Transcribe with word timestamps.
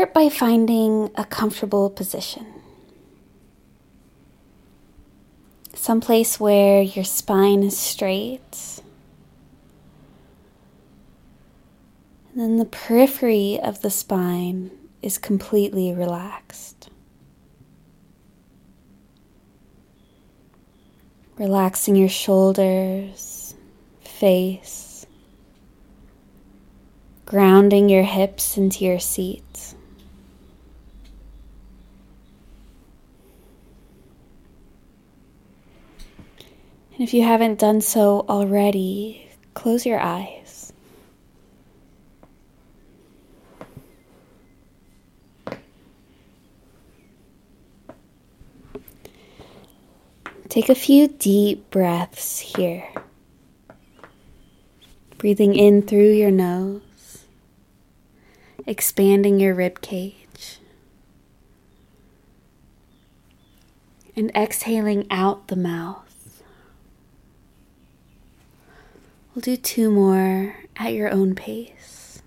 start 0.00 0.14
by 0.14 0.30
finding 0.30 1.10
a 1.14 1.26
comfortable 1.26 1.90
position. 1.90 2.46
Someplace 5.74 6.40
where 6.40 6.80
your 6.80 7.04
spine 7.04 7.62
is 7.62 7.76
straight. 7.76 8.80
And 12.32 12.40
then 12.40 12.56
the 12.56 12.64
periphery 12.64 13.60
of 13.62 13.82
the 13.82 13.90
spine 13.90 14.70
is 15.02 15.18
completely 15.18 15.92
relaxed. 15.92 16.88
Relaxing 21.36 21.94
your 21.94 22.08
shoulders, 22.08 23.54
face, 24.00 25.04
grounding 27.26 27.90
your 27.90 28.04
hips 28.04 28.56
into 28.56 28.86
your 28.86 28.98
seat. 28.98 29.44
And 36.89 36.89
if 37.00 37.14
you 37.14 37.22
haven't 37.22 37.58
done 37.58 37.80
so 37.80 38.26
already, 38.28 39.26
close 39.54 39.86
your 39.86 39.98
eyes. 39.98 40.70
Take 50.50 50.68
a 50.68 50.74
few 50.74 51.08
deep 51.08 51.70
breaths 51.70 52.38
here. 52.40 52.86
Breathing 55.16 55.54
in 55.54 55.80
through 55.80 56.12
your 56.12 56.30
nose, 56.30 57.24
expanding 58.66 59.40
your 59.40 59.54
rib 59.54 59.80
cage, 59.80 60.58
and 64.14 64.30
exhaling 64.34 65.06
out 65.10 65.48
the 65.48 65.56
mouth. 65.56 66.09
We'll 69.32 69.42
do 69.42 69.56
two 69.56 69.90
more 69.92 70.56
at 70.76 70.92
your 70.92 71.08
own 71.08 71.36
pace. 71.36 72.20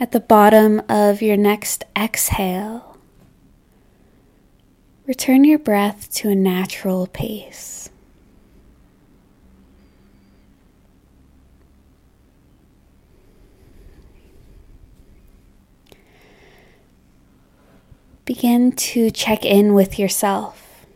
At 0.00 0.10
the 0.10 0.18
bottom 0.18 0.82
of 0.88 1.22
your 1.22 1.36
next 1.36 1.84
exhale, 1.96 2.98
return 5.06 5.44
your 5.44 5.60
breath 5.60 6.12
to 6.14 6.30
a 6.30 6.34
natural 6.34 7.06
pace. 7.06 7.91
Begin 18.24 18.72
to 18.72 19.10
check 19.10 19.44
in 19.44 19.74
with 19.74 19.98
yourself. 19.98 20.86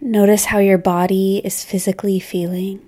Notice 0.00 0.46
how 0.46 0.58
your 0.58 0.78
body 0.78 1.40
is 1.44 1.64
physically 1.64 2.20
feeling. 2.20 2.80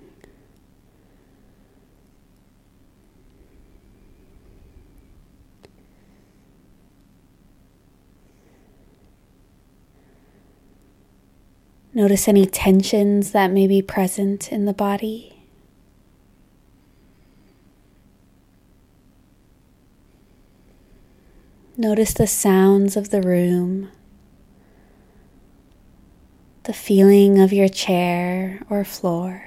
Notice 11.93 12.27
any 12.27 12.45
tensions 12.45 13.31
that 13.31 13.51
may 13.51 13.65
be 13.65 13.81
present 13.81 14.51
in 14.51 14.65
the 14.65 14.73
body. 14.73 15.36
Notice 21.79 22.15
the 22.15 22.25
sounds 22.25 22.97
of 22.97 23.11
the 23.11 23.21
room, 23.21 23.91
the 26.63 26.73
feeling 26.73 27.37
of 27.39 27.53
your 27.53 27.67
chair 27.67 28.63
or 28.67 28.83
floor. 28.83 29.43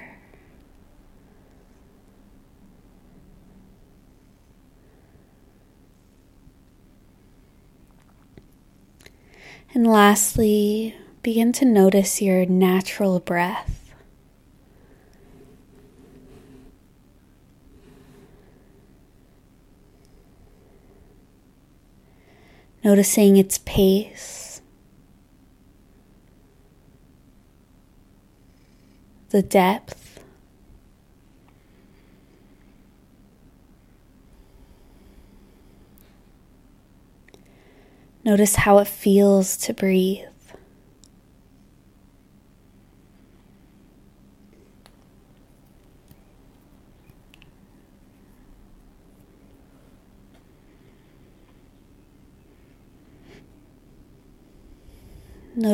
And 9.73 9.85
lastly, 9.85 10.95
begin 11.21 11.51
to 11.51 11.65
notice 11.65 12.21
your 12.21 12.45
natural 12.45 13.19
breath. 13.19 13.80
Noticing 22.83 23.37
its 23.37 23.59
pace, 23.59 24.61
the 29.29 29.41
depth. 29.41 30.23
Notice 38.23 38.55
how 38.55 38.77
it 38.77 38.87
feels 38.87 39.57
to 39.57 39.73
breathe. 39.73 40.30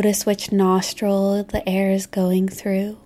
Notice 0.08 0.26
which 0.26 0.52
nostril 0.54 1.44
the 1.44 1.68
air 1.68 1.92
is 1.92 2.06
going 2.06 2.48
through. 2.48 2.98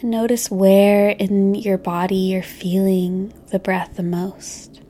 And 0.00 0.12
notice 0.12 0.48
where 0.48 1.08
in 1.08 1.56
your 1.56 1.78
body 1.78 2.14
you're 2.14 2.44
feeling 2.44 3.34
the 3.48 3.58
breath 3.58 3.96
the 3.96 4.04
most. 4.04 4.82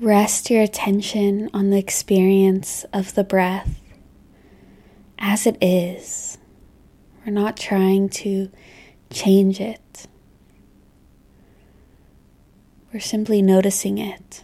Rest 0.00 0.48
your 0.48 0.62
attention 0.62 1.50
on 1.52 1.68
the 1.68 1.76
experience 1.76 2.86
of 2.90 3.14
the 3.14 3.22
breath 3.22 3.82
as 5.18 5.46
it 5.46 5.58
is. 5.60 6.38
We're 7.26 7.32
not 7.32 7.58
trying 7.58 8.08
to 8.08 8.50
change 9.10 9.60
it, 9.60 10.06
we're 12.94 13.00
simply 13.00 13.42
noticing 13.42 13.98
it. 13.98 14.42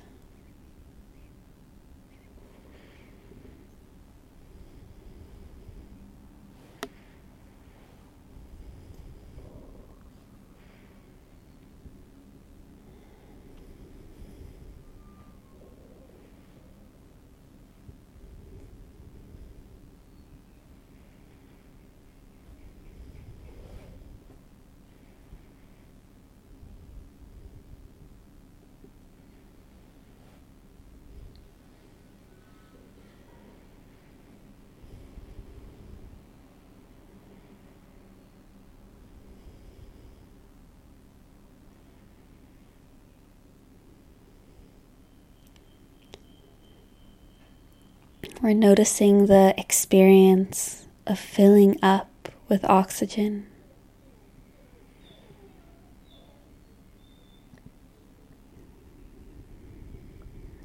We're 48.42 48.52
noticing 48.52 49.26
the 49.26 49.54
experience 49.56 50.86
of 51.06 51.18
filling 51.18 51.78
up 51.82 52.28
with 52.48 52.64
oxygen. 52.66 53.46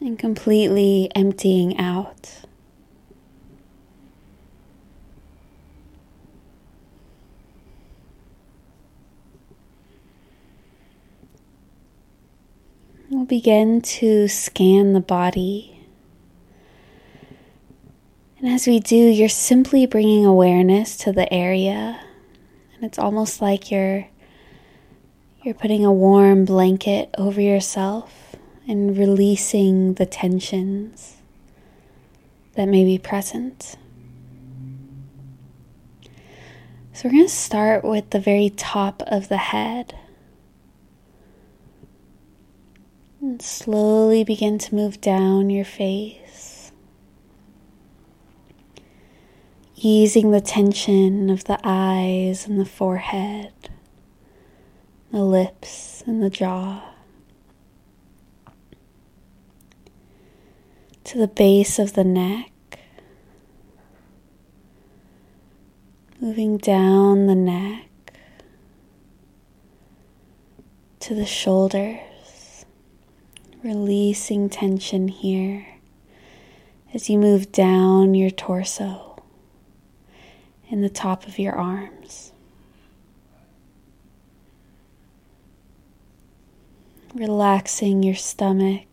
And 0.02 0.20
completely 0.20 1.10
emptying 1.16 1.78
out. 1.78 2.42
We'll 13.10 13.26
begin 13.26 13.82
to 13.82 14.28
scan 14.28 14.92
the 14.92 15.00
body. 15.00 15.71
And 18.42 18.50
as 18.50 18.66
we 18.66 18.80
do, 18.80 18.96
you're 18.96 19.30
simply 19.30 19.86
bringing 19.86 20.26
awareness 20.26 20.98
to 20.98 21.12
the 21.12 21.32
area. 21.32 22.00
And 22.74 22.84
it's 22.84 22.98
almost 22.98 23.40
like 23.40 23.70
you're 23.70 24.08
you're 25.44 25.54
putting 25.54 25.86
a 25.86 25.94
warm 25.94 26.46
blanket 26.46 27.14
over 27.18 27.40
yourself 27.42 28.36
and 28.68 28.98
releasing 28.98 29.96
the 29.96 30.06
tensions 30.06 31.18
that 32.54 32.68
may 32.68 32.84
be 32.84 32.98
present. 32.98 33.76
So, 36.94 37.08
we're 37.08 37.14
going 37.14 37.26
to 37.26 37.30
start 37.30 37.84
with 37.84 38.10
the 38.12 38.20
very 38.20 38.50
top 38.50 39.02
of 39.08 39.30
the 39.30 39.38
head. 39.38 39.98
And 43.20 43.42
slowly 43.42 44.24
begin 44.24 44.58
to 44.60 44.76
move 44.76 45.00
down 45.00 45.50
your 45.50 45.66
face, 45.66 46.50
easing 49.83 50.30
the 50.30 50.42
tension 50.42 51.30
of 51.31 51.45
the 51.45 51.60
eyes 51.63 52.45
and 52.45 52.60
the 52.60 52.66
forehead, 52.66 53.51
the 55.12 55.24
lips 55.24 56.04
and 56.06 56.22
the 56.22 56.30
jaw. 56.30 56.83
To 61.06 61.18
the 61.18 61.28
base 61.28 61.80
of 61.80 61.94
the 61.94 62.04
neck, 62.04 62.51
moving 66.19 66.57
down 66.57 67.25
the 67.25 67.36
neck 67.36 67.89
to 71.00 71.16
the 71.16 71.25
shoulders 71.25 72.66
releasing 73.63 74.48
tension 74.48 75.07
here 75.07 75.66
as 76.94 77.10
you 77.10 77.18
move 77.18 77.51
down 77.51 78.13
your 78.13 78.30
torso 78.30 79.11
and 80.72 80.84
the 80.84 80.90
top 80.90 81.28
of 81.28 81.38
your 81.38 81.54
arms. 81.54 82.32
Relaxing 87.14 88.02
your 88.02 88.16
stomach. 88.16 88.86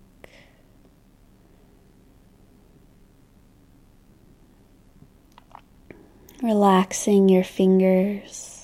Relaxing 6.43 7.31
your 7.31 7.45
fingers. 7.45 8.59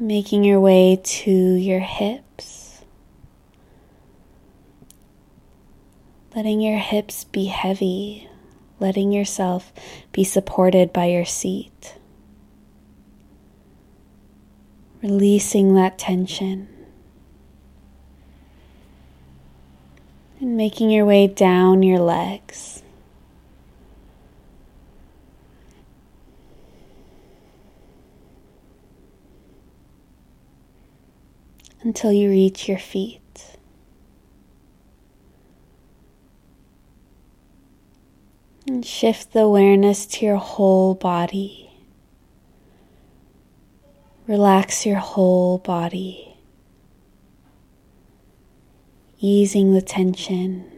making 0.00 0.44
your 0.44 0.60
way 0.60 1.00
to 1.02 1.30
your 1.30 1.80
hips, 1.80 2.84
letting 6.36 6.60
your 6.60 6.78
hips 6.78 7.24
be 7.24 7.46
heavy, 7.46 8.27
letting 8.80 9.12
yourself 9.12 9.72
be 10.12 10.24
supported 10.24 10.92
by 10.92 11.06
your 11.06 11.24
seat, 11.24 11.96
releasing 15.02 15.74
that 15.74 15.98
tension. 15.98 16.68
And 20.40 20.56
making 20.56 20.90
your 20.90 21.04
way 21.04 21.26
down 21.26 21.82
your 21.82 21.98
legs. 21.98 22.82
until 31.82 32.12
you 32.12 32.28
reach 32.28 32.68
your 32.68 32.78
feet. 32.78 33.20
And 38.68 38.84
shift 38.84 39.32
the 39.32 39.40
awareness 39.40 40.04
to 40.04 40.26
your 40.26 40.36
whole 40.36 40.94
body. 40.94 41.70
Relax 44.26 44.84
your 44.84 44.98
whole 44.98 45.56
body, 45.56 46.36
easing 49.20 49.72
the 49.72 49.80
tension. 49.80 50.70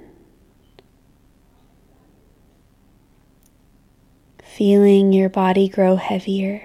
Feeling 4.45 5.13
your 5.13 5.29
body 5.29 5.69
grow 5.69 5.97
heavier 5.97 6.63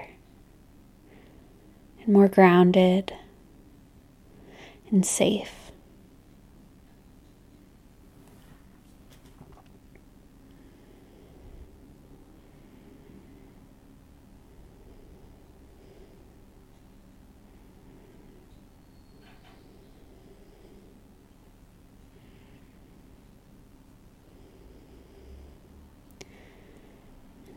and 2.04 2.14
more 2.14 2.28
grounded 2.28 3.16
and 4.92 5.04
safe. 5.04 5.65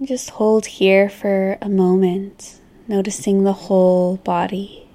Just 0.03 0.31
hold 0.31 0.65
here 0.67 1.09
for 1.09 1.59
a 1.61 1.69
moment, 1.69 2.61
noticing 2.87 3.43
the 3.43 3.53
whole 3.53 4.19
body. 4.19 4.89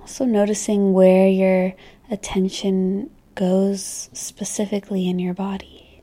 Also, 0.00 0.24
noticing 0.24 0.92
where 0.92 1.28
your 1.28 1.74
attention 2.10 3.10
goes 3.36 4.10
specifically 4.12 5.08
in 5.08 5.20
your 5.20 5.34
body. 5.34 6.02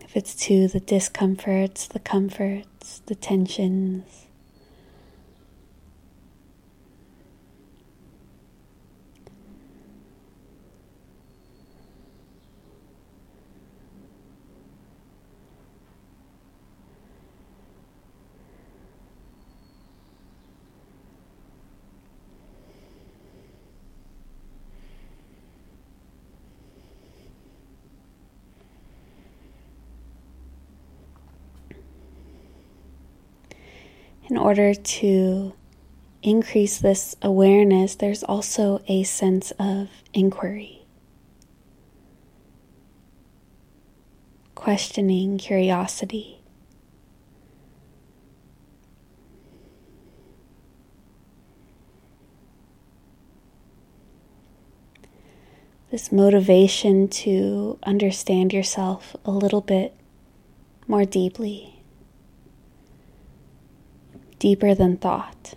If 0.00 0.16
it's 0.16 0.34
to 0.46 0.66
the 0.66 0.80
discomforts, 0.80 1.86
the 1.86 2.00
comforts, 2.00 3.02
the 3.06 3.14
tensions. 3.14 4.27
In 34.28 34.36
order 34.36 34.74
to 34.74 35.54
increase 36.22 36.78
this 36.78 37.16
awareness, 37.22 37.94
there's 37.94 38.22
also 38.22 38.82
a 38.86 39.02
sense 39.02 39.52
of 39.58 39.88
inquiry, 40.12 40.82
questioning, 44.54 45.38
curiosity. 45.38 46.34
This 55.90 56.12
motivation 56.12 57.08
to 57.08 57.78
understand 57.82 58.52
yourself 58.52 59.16
a 59.24 59.30
little 59.30 59.62
bit 59.62 59.94
more 60.86 61.06
deeply 61.06 61.77
deeper 64.38 64.74
than 64.74 64.96
thought. 64.96 65.54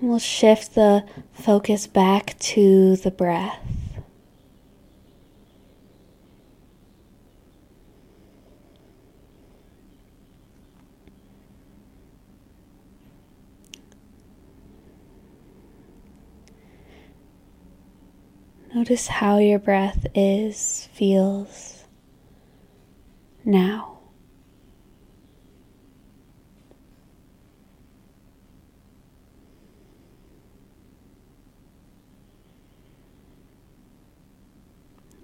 And 0.00 0.10
we'll 0.10 0.18
shift 0.18 0.74
the 0.74 1.04
focus 1.32 1.86
back 1.86 2.38
to 2.38 2.96
the 2.96 3.10
breath. 3.10 3.63
Notice 18.74 19.06
how 19.06 19.38
your 19.38 19.60
breath 19.60 20.04
is, 20.16 20.88
feels 20.92 21.84
now. 23.44 24.00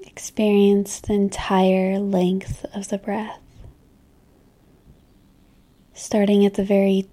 Experience 0.06 1.00
the 1.00 1.14
entire 1.14 1.98
length 1.98 2.64
of 2.72 2.86
the 2.86 2.98
breath, 2.98 3.40
starting 5.92 6.46
at 6.46 6.54
the 6.54 6.62
very 6.62 7.08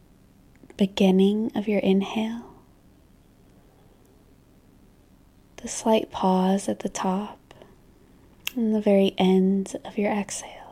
beginning 0.77 1.51
of 1.55 1.67
your 1.67 1.79
inhale, 1.79 2.56
the 5.57 5.67
slight 5.67 6.11
pause 6.11 6.67
at 6.69 6.79
the 6.79 6.89
top, 6.89 7.39
and 8.55 8.73
the 8.73 8.81
very 8.81 9.13
end 9.17 9.75
of 9.85 9.97
your 9.97 10.11
exhale. 10.11 10.66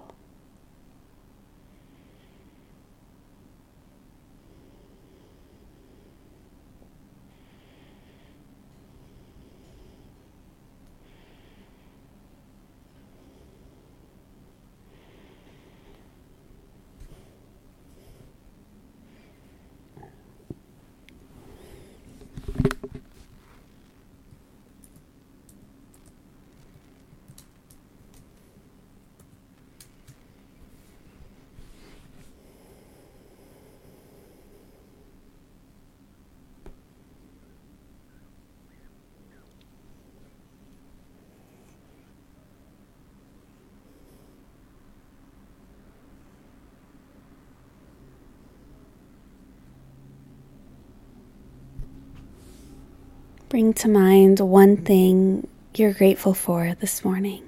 Bring 53.55 53.73
to 53.75 53.87
mind 53.87 54.41
one 54.41 54.75
thing 54.75 55.47
you're 55.75 55.93
grateful 55.93 56.33
for 56.33 56.75
this 56.81 57.05
morning. 57.05 57.41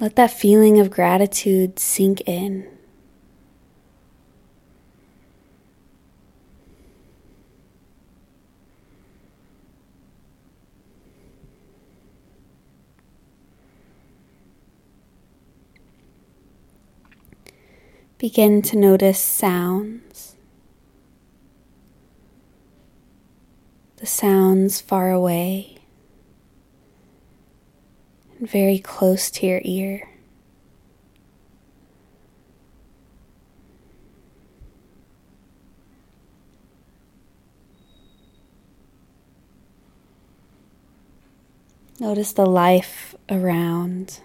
Let 0.00 0.16
that 0.16 0.30
feeling 0.30 0.80
of 0.80 0.88
gratitude 0.88 1.78
sink 1.78 2.22
in. 2.22 2.66
Begin 18.26 18.60
to 18.62 18.76
notice 18.76 19.20
sounds. 19.20 20.34
The 23.98 24.06
sounds 24.06 24.80
far 24.80 25.12
away 25.12 25.78
and 28.36 28.50
very 28.50 28.80
close 28.80 29.30
to 29.30 29.46
your 29.46 29.60
ear. 29.62 30.08
Notice 42.00 42.32
the 42.32 42.44
life 42.44 43.14
around. 43.30 44.18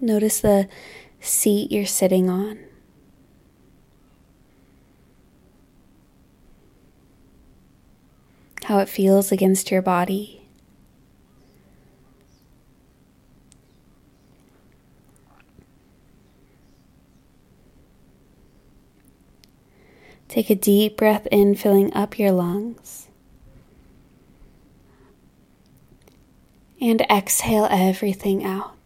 Notice 0.00 0.40
the 0.40 0.68
seat 1.20 1.72
you're 1.72 1.84
sitting 1.84 2.30
on. 2.30 2.58
How 8.64 8.78
it 8.78 8.88
feels 8.88 9.32
against 9.32 9.70
your 9.70 9.82
body. 9.82 10.38
Take 20.28 20.50
a 20.50 20.54
deep 20.54 20.96
breath 20.96 21.26
in, 21.32 21.56
filling 21.56 21.92
up 21.94 22.18
your 22.18 22.30
lungs. 22.30 23.08
And 26.80 27.00
exhale 27.10 27.66
everything 27.68 28.44
out. 28.44 28.77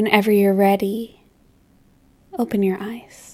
Whenever 0.00 0.32
you're 0.32 0.54
ready, 0.54 1.20
open 2.38 2.62
your 2.62 2.78
eyes. 2.80 3.29